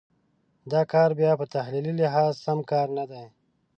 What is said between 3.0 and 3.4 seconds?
دی.